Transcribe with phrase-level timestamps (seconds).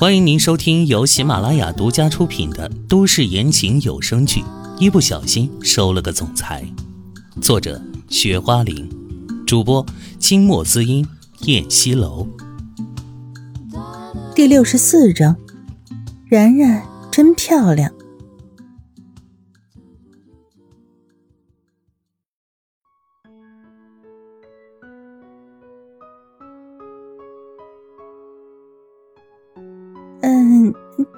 [0.00, 4.40] 欢迎您收听由喜马拉雅独家出品的都市言情有声剧
[4.78, 6.64] 《一不小心收了个总裁》，
[7.42, 8.88] 作者：雪花玲，
[9.44, 9.84] 主播：
[10.20, 11.04] 清墨滋音、
[11.46, 12.28] 燕西楼。
[14.36, 15.34] 第六十四章，
[16.28, 16.80] 然然
[17.10, 17.92] 真漂亮。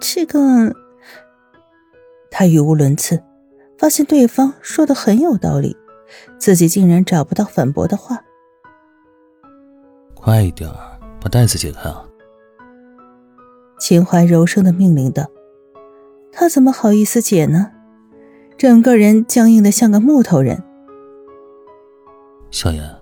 [0.00, 0.74] 这个，
[2.30, 3.22] 他语无伦次，
[3.78, 5.76] 发现对方说的很有道理，
[6.38, 8.24] 自己竟然找不到反驳的话。
[10.14, 10.70] 快一点，
[11.20, 12.04] 把袋子解开啊！
[13.78, 15.26] 秦淮柔声的命令道。
[16.32, 17.70] 他怎么好意思解呢？
[18.56, 20.62] 整个人僵硬的像个木头人。
[22.50, 22.96] 小言，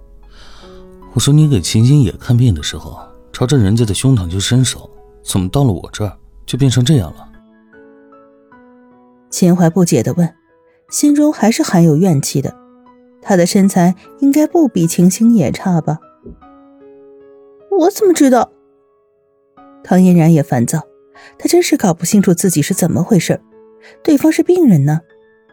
[1.15, 2.98] 我说你给秦星野看病的时候，
[3.33, 4.91] 朝着人家的胸膛就伸手，
[5.23, 6.17] 怎么到了我这儿？
[6.48, 7.29] 就变成这样了。
[9.28, 10.34] 秦淮不解的问，
[10.89, 12.56] 心中还是含有怨气的。
[13.20, 15.98] 他的身材应该不比秦星也差吧？
[17.70, 18.50] 我怎么知道？
[19.84, 20.81] 唐嫣然也烦躁，
[21.39, 23.41] 他真是搞不清楚自己是怎么回事。
[24.03, 25.03] 对方是病人呢，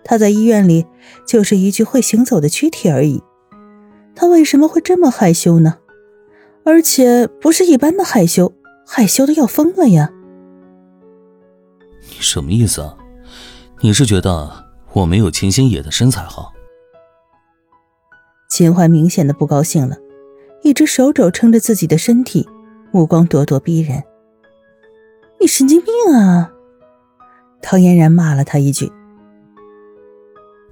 [0.06, 0.86] 他在医院里
[1.28, 3.22] 就是一具会行走的躯体而已。
[4.16, 5.80] 他为什么会这么害羞呢？
[6.64, 8.54] 而且不是一般的害羞，
[8.88, 10.12] 害羞的要疯了呀！
[12.16, 12.96] 你什么意思啊？
[13.82, 14.50] 你是觉得
[14.94, 16.54] 我没有秦星野的身材好？
[18.50, 19.98] 秦淮明显的不高兴了，
[20.64, 22.48] 一只手肘撑着自己的身体，
[22.92, 24.02] 目光咄咄逼人。
[25.42, 26.50] 你神经病啊！
[27.62, 28.90] 唐嫣然骂了他一句。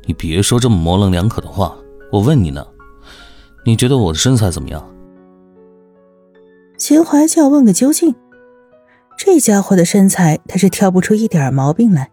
[0.06, 1.76] 你别说这么模棱两可的话，
[2.12, 2.66] 我问你呢，
[3.66, 4.90] 你觉得我的身材怎么样？
[6.78, 8.16] 秦淮就要问个究竟。
[9.18, 12.12] 这家伙的身材，他是挑不出一点毛病来。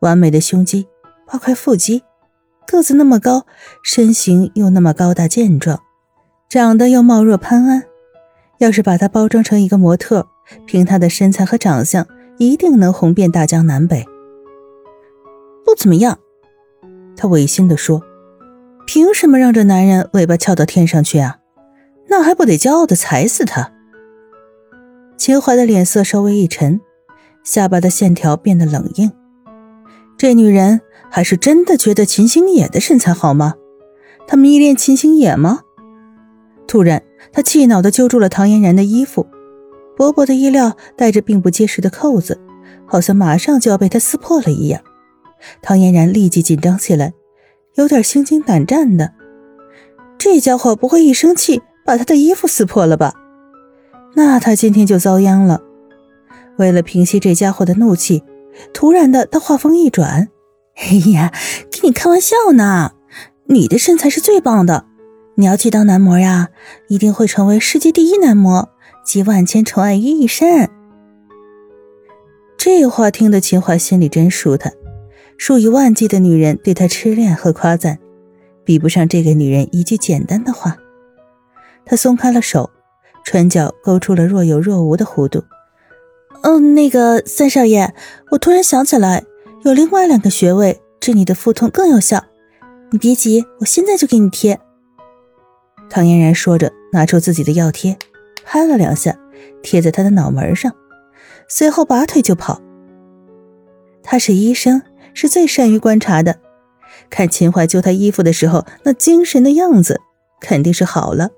[0.00, 0.88] 完美的胸肌，
[1.26, 2.02] 八块腹肌，
[2.66, 3.46] 个子那么高，
[3.82, 5.80] 身形又那么高大健壮，
[6.48, 7.84] 长得又貌若潘安。
[8.58, 10.26] 要是把他包装成一个模特，
[10.66, 12.06] 凭他的身材和长相，
[12.38, 14.04] 一定能红遍大江南北。
[15.64, 16.18] 不怎么样，
[17.16, 18.02] 他违心地说
[18.86, 21.38] ：“凭什么让这男人尾巴翘到天上去啊？
[22.08, 23.72] 那还不得骄傲的踩死他？”
[25.16, 26.80] 秦淮的脸色稍微一沉，
[27.44, 29.10] 下巴的线条变得冷硬。
[30.18, 30.80] 这女人
[31.10, 33.54] 还是真的觉得秦星野的身材好吗？
[34.26, 35.60] 她迷恋秦星野吗？
[36.66, 37.02] 突然，
[37.32, 39.26] 她气恼地揪住了唐嫣然的衣服，
[39.96, 42.40] 薄薄的衣料带着并不结实的扣子，
[42.86, 44.80] 好像马上就要被她撕破了一样。
[45.60, 47.12] 唐嫣然立即紧张起来，
[47.74, 49.12] 有点心惊胆战的。
[50.18, 53.14] 这家伙不会一生气把她的衣服撕破了吧？
[54.14, 55.62] 那他今天就遭殃了。
[56.58, 58.22] 为了平息这家伙的怒气，
[58.74, 60.28] 突然的他话锋一转
[60.76, 61.32] ：“哎呀，
[61.70, 62.92] 跟你开玩笑呢！
[63.46, 64.84] 你的身材是最棒的，
[65.36, 66.50] 你要去当男模呀，
[66.88, 68.68] 一定会成为世界第一男模，
[69.04, 70.68] 集万千宠爱于一身。”
[72.58, 74.72] 这话听得秦淮心里真舒坦，
[75.38, 77.98] 数以万计的女人对他痴恋和夸赞，
[78.62, 80.76] 比不上这个女人一句简单的话。
[81.86, 82.70] 他松开了手。
[83.24, 85.44] 唇角勾出了若有若无的弧度。
[86.42, 87.94] 嗯，那个三少爷，
[88.30, 89.24] 我突然想起来，
[89.64, 92.24] 有另外两个穴位治你的腹痛更有效。
[92.90, 94.58] 你别急，我现在就给你贴。
[95.88, 97.96] 唐嫣然说着，拿出自己的药贴，
[98.44, 99.16] 拍了两下，
[99.62, 100.72] 贴在他的脑门上，
[101.48, 102.60] 随后拔腿就跑。
[104.02, 104.82] 他是医生，
[105.14, 106.38] 是最善于观察的，
[107.08, 110.00] 看秦淮揪他衣服的时候那精神的样子，
[110.40, 111.30] 肯定是好了。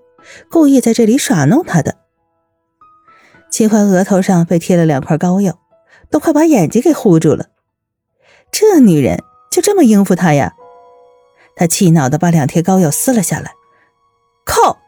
[0.51, 1.97] 故意在这里耍弄他的，
[3.51, 5.59] 秦淮额头上被贴了两块膏药，
[6.11, 7.47] 都快把眼睛给糊住了。
[8.51, 10.55] 这女人就这么应付他呀？
[11.57, 13.53] 他气恼的把两贴膏药撕了下来。
[14.45, 14.79] 靠，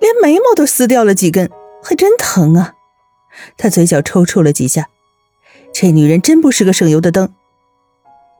[0.00, 1.50] 连眉毛都撕掉了几根，
[1.82, 2.74] 还真疼啊！
[3.56, 4.88] 他嘴角抽搐了几下。
[5.72, 7.32] 这女人真不是个省油的灯。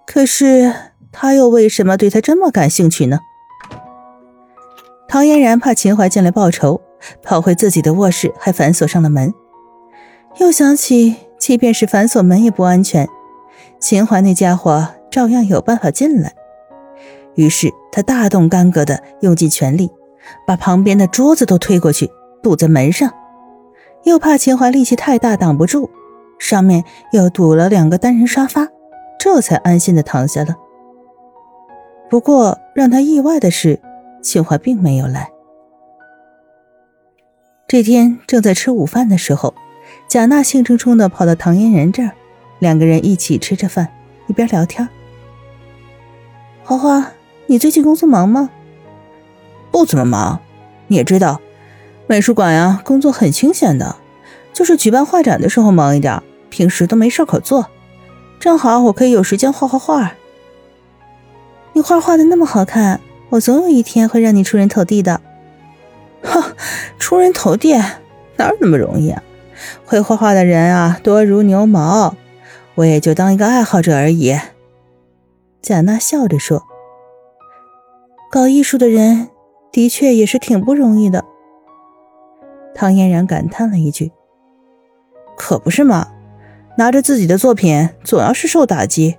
[0.06, 0.74] 可是
[1.12, 3.20] 他又为什么对她这么感兴趣呢？
[5.08, 6.82] 唐嫣然怕秦淮进来报仇，
[7.22, 9.32] 跑回自己的卧室，还反锁上了门。
[10.36, 13.08] 又想起，即便是反锁门也不安全，
[13.80, 16.34] 秦淮那家伙照样有办法进来。
[17.36, 19.90] 于是他大动干戈的用尽全力，
[20.46, 22.10] 把旁边的桌子都推过去
[22.42, 23.10] 堵在门上，
[24.04, 25.88] 又怕秦淮力气太大挡不住，
[26.38, 28.68] 上面又堵了两个单人沙发，
[29.18, 30.54] 这才安心的躺下了。
[32.10, 33.80] 不过让他意外的是。
[34.22, 35.30] 秦淮并没有来。
[37.66, 39.54] 这天正在吃午饭的时候，
[40.08, 42.12] 贾娜兴冲冲的跑到唐嫣然这儿，
[42.58, 43.88] 两个人一起吃着饭，
[44.26, 44.88] 一边聊天。
[46.64, 47.12] 花花，
[47.46, 48.50] 你最近工作忙吗？
[49.70, 50.40] 不怎么忙，
[50.86, 51.40] 你也知道，
[52.06, 53.96] 美术馆呀，工作很清闲的，
[54.52, 57.66] 就是举办画展的时候忙一点，平时都没事可做。
[58.40, 60.14] 正好我可以有时间画画画。
[61.74, 65.20] 你画画的那么好看，我总有一天会让你出人头地的。
[66.22, 66.42] 哼，
[66.98, 67.74] 出人头地
[68.36, 69.22] 哪有那么容易啊？
[69.84, 72.14] 会画画的人啊，多如牛毛，
[72.76, 74.38] 我也就当一个爱好者而已。
[75.60, 76.64] 贾娜笑着说
[78.30, 79.28] ：“搞艺术的人
[79.72, 81.24] 的确也是挺不容易的。”
[82.74, 84.12] 唐嫣然感叹了一句
[85.36, 86.08] ：“可不是嘛。”
[86.78, 89.16] 拿着自己的作品，总要是受打击，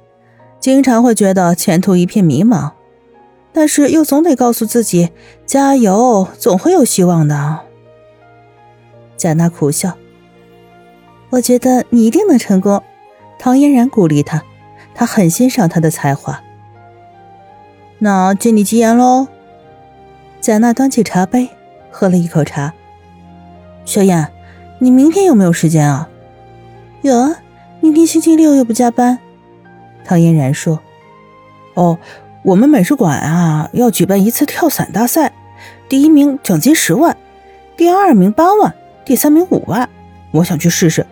[0.62, 2.72] 经常会觉得前途一片迷茫，
[3.52, 5.10] 但是又总得告诉自己
[5.46, 7.60] 加油，总会有希望的。
[9.18, 9.98] 贾娜苦笑
[11.32, 12.82] ：“我觉得你一定能成功。”
[13.38, 14.44] 唐嫣然鼓励他，
[14.94, 16.42] 他很欣赏他的才华。
[17.98, 19.28] 那借你吉言喽。
[20.42, 21.50] 贾娜端起茶杯，
[21.90, 22.74] 喝了一口茶。
[23.86, 24.32] 小燕，
[24.80, 26.10] 你明天有没有时间啊？
[27.02, 27.40] 有啊。
[27.82, 29.20] 明天星期六又不加班，
[30.04, 30.82] 唐嫣然说
[31.76, 31.98] ：“哦，
[32.44, 35.34] 我们美术馆啊要举办一次跳伞大赛，
[35.90, 37.16] 第一名奖金十万，
[37.76, 39.90] 第二名八万，第三名五万。
[40.32, 41.06] 我想去试试，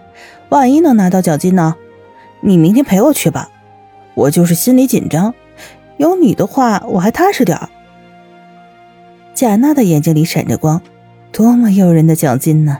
[0.49, 1.75] 万一能拿到奖金呢？
[2.39, 3.49] 你明天陪我去吧，
[4.13, 5.33] 我就是心里紧张，
[5.97, 7.69] 有你的话我还踏实点儿。”
[9.35, 10.81] 贾娜的眼睛里闪着光，
[11.31, 12.79] 多么诱人的奖金呢！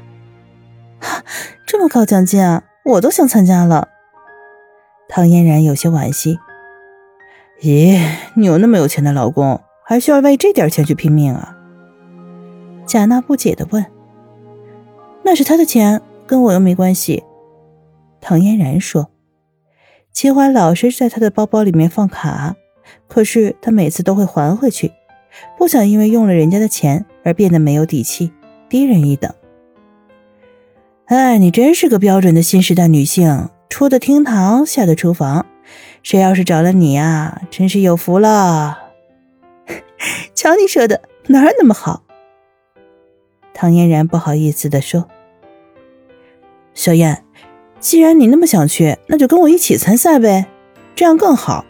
[0.99, 1.23] 哈，
[1.65, 2.63] 这么高奖金啊！
[2.85, 3.89] 我都想参加了，
[5.09, 6.39] 唐嫣然有些惋惜。
[7.61, 7.99] 咦，
[8.35, 11.57] 你有那么有钱的老公，还需要为这点钱去拼命啊？
[12.85, 13.83] 贾娜不解的问。
[15.23, 17.23] 那是他的钱，跟我又没关系。
[18.21, 19.09] 唐嫣然说。
[20.13, 22.55] 秦淮老是在他的包包里面放卡，
[23.07, 24.91] 可是他每次都会还回去，
[25.57, 28.31] 不想因为用了人家的钱而变得没有底气，
[28.69, 29.31] 低人一等。
[31.05, 35.45] 哎，你真是个标准的新时代女性，出得厅堂，下得厨房。
[36.07, 38.77] 谁要是找了你呀，真是有福了。
[40.33, 42.03] 瞧你说的，哪儿那么好？
[43.53, 45.09] 唐嫣然不好意思地说
[46.73, 47.25] ：“小燕，
[47.81, 50.45] 既然你那么想去，那就跟我一起参赛呗，
[50.95, 51.65] 这样更好。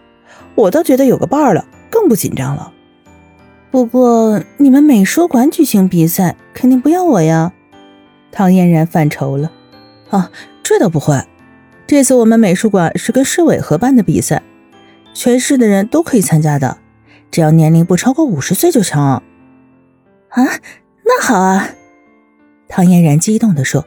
[0.54, 2.72] 我倒觉得有个伴儿了，更不紧张了。
[3.72, 7.54] 不过你们美术馆举行比赛，肯定不要我呀。”
[8.32, 9.52] 唐嫣然犯愁了，
[10.12, 10.32] 啊，
[10.62, 11.20] 这倒不会。
[11.88, 14.44] 这次我们美术馆是跟市委合办的比赛，
[15.14, 16.78] 全市的人都可以参加的，
[17.32, 19.02] 只要年龄不超过五十岁就成。
[19.02, 19.24] 啊，
[21.06, 21.70] 那好啊！
[22.68, 23.86] 唐嫣然激动地说，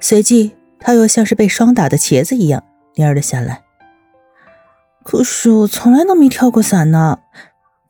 [0.00, 2.64] 随即她又像是被霜打的茄子一样
[2.94, 3.60] 蔫了下来。
[5.04, 7.18] 可是我从来都没跳过伞呢，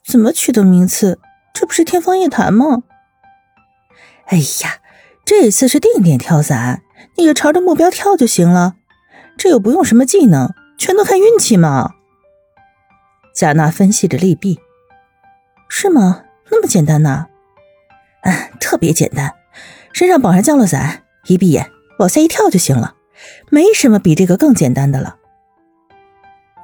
[0.05, 1.21] 怎么取得名次？
[1.55, 2.83] 这不是天方夜谭吗？
[4.27, 4.81] 哎呀！
[5.25, 6.83] 这次是定点跳伞，
[7.17, 8.75] 你就朝着目标跳就行了，
[9.39, 11.95] 这又不用什么技能，全都看运气嘛。
[13.35, 14.59] 贾娜分析着利弊，
[15.69, 16.25] 是吗？
[16.51, 17.29] 那么简单呢？
[18.23, 19.33] 啊，特别简单，
[19.93, 21.71] 身上绑上降落伞，一闭眼
[22.01, 22.97] 往下一跳就行了，
[23.49, 25.17] 没什么比这个更简单的了。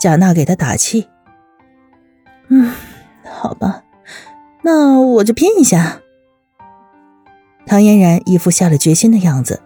[0.00, 1.08] 贾娜给他打气。
[2.48, 2.74] 嗯，
[3.24, 3.84] 好吧，
[4.62, 6.00] 那我就拼一下。
[7.66, 9.62] 唐嫣然一副下了决心的样子。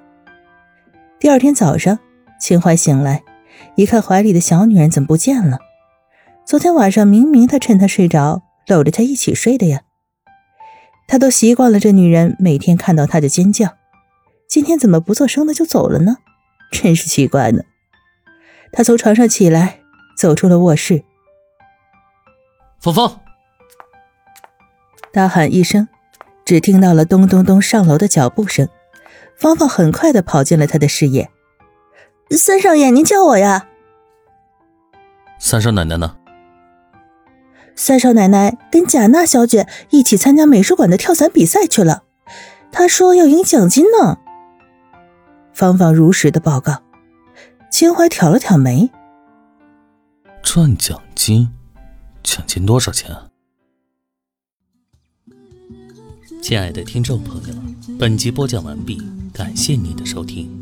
[1.19, 1.99] 第二天早上，
[2.39, 3.23] 秦淮醒来，
[3.75, 5.59] 一看怀里的小女人怎么不见了？
[6.45, 9.83] 昨天晚上明明他趁她睡着，搂着她一起睡的呀。
[11.07, 13.77] 他都习惯了这女人每天看到他就尖叫，
[14.47, 16.19] 今天怎么不做声的就走了呢？
[16.71, 17.63] 真是奇怪呢。
[18.73, 19.81] 他从床上起来，
[20.19, 21.03] 走出了卧室。
[22.79, 23.21] 芳芳，
[25.11, 25.89] 大喊一声。
[26.45, 28.69] 只听到了咚咚咚上楼的脚步声，
[29.37, 31.31] 芳芳很快的跑进了他的视野。
[32.37, 33.69] 三少爷，您叫我呀？
[35.39, 36.17] 三少奶奶呢？
[37.75, 42.03] 三少奶奶跟贾娜小姐一起参加美术馆的跳伞比赛去了，
[42.71, 44.19] 她说要赢奖金呢。
[45.53, 46.83] 芳芳如实的报告。
[47.71, 48.91] 秦淮挑了挑眉，
[50.43, 51.51] 赚奖金？
[52.23, 53.29] 奖金多少钱啊？
[56.43, 57.55] 亲爱的听众朋友，
[57.99, 59.01] 本集播讲完毕，
[59.35, 60.58] 感谢您的收听。